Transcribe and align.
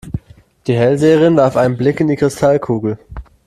Die 0.65 0.73
Hellseherin 0.75 1.35
warf 1.37 1.55
einen 1.55 1.77
Blick 1.77 1.99
in 1.99 2.07
die 2.07 2.15
Kristallkugel. 2.15 2.97